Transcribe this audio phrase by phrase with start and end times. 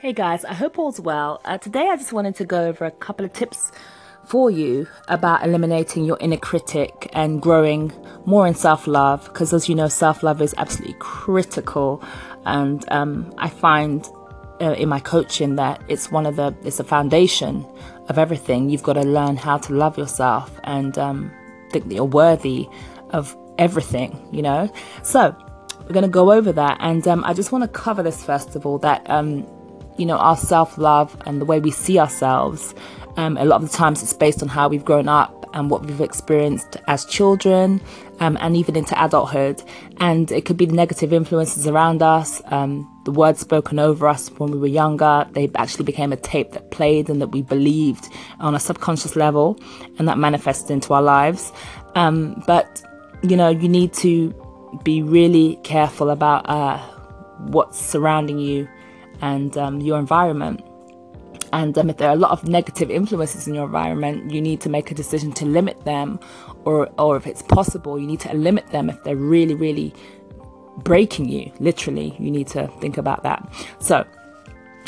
[0.00, 1.40] Hey guys, I hope all's well.
[1.44, 3.72] Uh, today I just wanted to go over a couple of tips
[4.24, 7.92] for you about eliminating your inner critic and growing
[8.24, 12.00] more in self love because, as you know, self love is absolutely critical.
[12.46, 14.06] And um, I find
[14.60, 17.66] uh, in my coaching that it's one of the it's a foundation
[18.08, 18.70] of everything.
[18.70, 21.32] You've got to learn how to love yourself and um,
[21.72, 22.68] think that you're worthy
[23.10, 24.72] of everything, you know.
[25.02, 25.36] So
[25.80, 28.54] we're going to go over that, and um, I just want to cover this first
[28.54, 29.44] of all that um,
[29.98, 32.74] you know, our self love and the way we see ourselves.
[33.16, 35.84] Um, a lot of the times it's based on how we've grown up and what
[35.84, 37.80] we've experienced as children
[38.20, 39.62] um, and even into adulthood.
[39.98, 44.28] And it could be the negative influences around us, um, the words spoken over us
[44.38, 45.26] when we were younger.
[45.32, 48.08] They actually became a tape that played and that we believed
[48.40, 49.58] on a subconscious level,
[49.98, 51.52] and that manifested into our lives.
[51.94, 52.82] Um, but,
[53.22, 54.34] you know, you need to
[54.84, 56.78] be really careful about uh,
[57.38, 58.68] what's surrounding you
[59.20, 60.64] and um, your environment.
[61.52, 64.60] And um, if there are a lot of negative influences in your environment, you need
[64.62, 66.20] to make a decision to limit them,
[66.64, 69.94] or, or if it's possible, you need to limit them if they're really, really
[70.78, 71.50] breaking you.
[71.58, 73.50] Literally, you need to think about that.
[73.78, 74.04] So,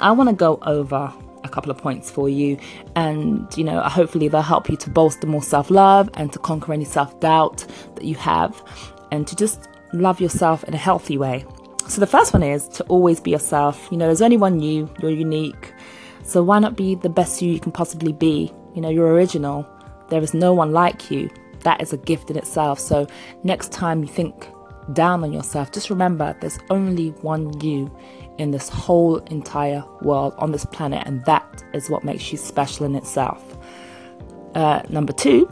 [0.00, 2.58] I want to go over a couple of points for you,
[2.94, 6.72] and you know, hopefully, they'll help you to bolster more self love and to conquer
[6.72, 8.62] any self doubt that you have,
[9.10, 11.44] and to just love yourself in a healthy way.
[11.88, 13.88] So the first one is to always be yourself.
[13.90, 15.72] You know, there's only one you, you're unique.
[16.22, 18.52] So why not be the best you you can possibly be?
[18.74, 19.66] You know, you're original.
[20.08, 21.30] There is no one like you.
[21.60, 22.78] That is a gift in itself.
[22.80, 23.06] So
[23.42, 24.48] next time you think
[24.92, 27.94] down on yourself, just remember there's only one you
[28.38, 32.84] in this whole entire world on this planet, and that is what makes you special
[32.84, 33.56] in itself.
[34.54, 35.50] Uh, number two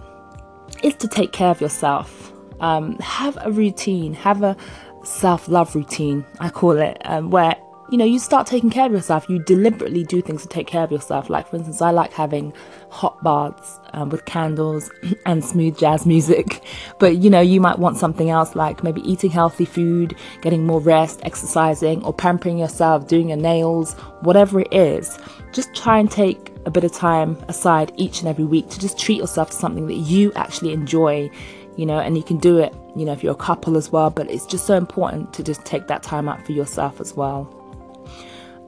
[0.82, 2.32] is to take care of yourself.
[2.60, 4.56] Um, have a routine, have a,
[5.04, 7.56] self love routine, I call it, um, where
[7.90, 9.28] you know you start taking care of yourself.
[9.28, 11.28] You deliberately do things to take care of yourself.
[11.28, 12.52] Like for instance, I like having
[12.88, 14.90] hot baths um, with candles
[15.26, 16.62] and smooth jazz music.
[16.98, 20.80] But you know, you might want something else, like maybe eating healthy food, getting more
[20.80, 25.18] rest, exercising, or pampering yourself, doing your nails, whatever it is.
[25.52, 28.98] Just try and take a bit of time aside each and every week to just
[28.98, 31.28] treat yourself to something that you actually enjoy
[31.76, 34.10] you know, and you can do it, you know, if you're a couple as well.
[34.10, 37.58] But it's just so important to just take that time out for yourself as well.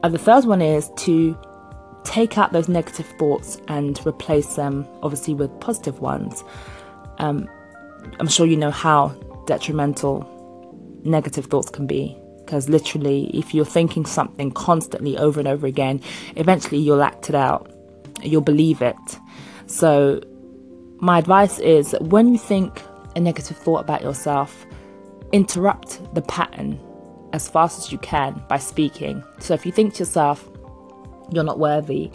[0.03, 1.37] And the third one is to
[2.05, 6.45] take out those negative thoughts and replace them, obviously, with positive ones.
[7.19, 7.49] Um,
[8.21, 9.09] I'm sure you know how
[9.47, 10.31] detrimental
[11.05, 12.17] negative thoughts can be.
[12.45, 16.03] Because literally, if you're thinking something constantly over and over again,
[16.37, 17.73] eventually you'll act it out,
[18.23, 18.97] you'll believe it.
[19.67, 20.21] So,
[20.99, 22.83] my advice is when you think
[23.17, 24.67] a negative thought about yourself,
[25.33, 26.81] interrupt the pattern
[27.33, 29.23] as fast as you can by speaking.
[29.41, 30.49] So if you think to yourself,
[31.31, 32.13] you're not worthy,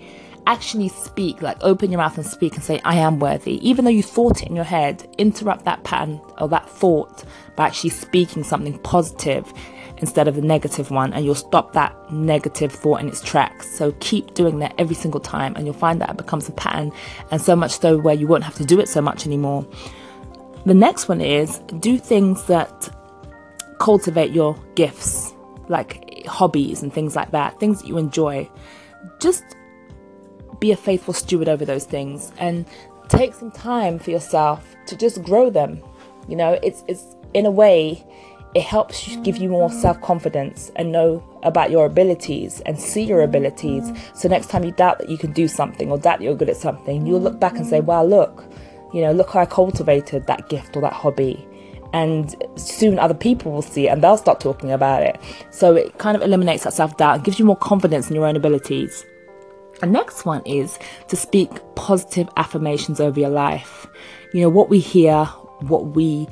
[0.47, 3.67] actually speak, like open your mouth and speak and say, I am worthy.
[3.67, 7.23] Even though you thought it in your head, interrupt that pattern or that thought
[7.55, 9.51] by actually speaking something positive
[9.97, 13.69] instead of the negative one, and you'll stop that negative thought in its tracks.
[13.69, 16.93] So keep doing that every single time, and you'll find that it becomes a pattern,
[17.31, 19.67] and so much so where you won't have to do it so much anymore.
[20.65, 22.89] The next one is do things that
[23.79, 25.33] cultivate your gifts,
[25.67, 28.49] like hobbies and things like that, things that you enjoy.
[29.19, 29.43] Just
[30.59, 32.65] be a faithful steward over those things and
[33.07, 35.81] take some time for yourself to just grow them.
[36.27, 38.05] You know, it's it's in a way
[38.55, 43.91] it helps give you more self-confidence and know about your abilities and see your abilities.
[44.15, 46.49] So next time you doubt that you can do something or doubt that you're good
[46.49, 48.43] at something, you'll look back and say, "Wow, look,
[48.93, 51.45] you know, look how I cultivated that gift or that hobby.
[51.91, 55.19] And soon other people will see it and they'll start talking about it.
[55.49, 58.25] So it kind of eliminates that self doubt and gives you more confidence in your
[58.25, 59.05] own abilities.
[59.79, 63.87] The next one is to speak positive affirmations over your life.
[64.33, 65.25] You know, what we hear,
[65.61, 66.27] what we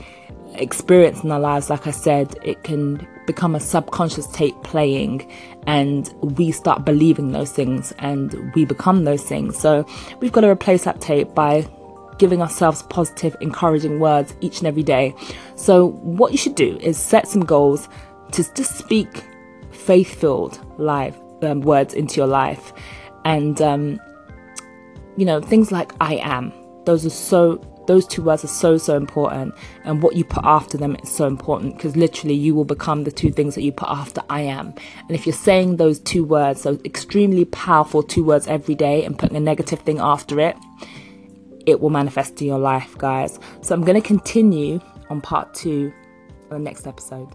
[0.56, 5.29] experience in our lives, like I said, it can become a subconscious tape playing
[5.66, 9.58] and we start believing those things and we become those things.
[9.58, 9.85] So
[10.20, 11.67] we've got to replace that tape by
[12.17, 15.16] giving ourselves positive, encouraging words each and every day.
[15.55, 17.87] So, what you should do is set some goals
[18.31, 19.23] to just speak
[19.72, 22.73] faith filled live um, words into your life.
[23.25, 23.99] And, um,
[25.16, 26.53] you know, things like I am,
[26.85, 29.55] those are so, those two words are so, so important.
[29.85, 33.11] And what you put after them is so important because literally you will become the
[33.11, 34.73] two things that you put after I am.
[35.08, 39.17] And if you're saying those two words, those extremely powerful two words every day and
[39.17, 40.58] putting a negative thing after it,
[41.67, 43.40] it will manifest in your life, guys.
[43.61, 44.79] So I'm going to continue
[45.09, 45.93] on part two
[46.49, 47.29] on the next episode.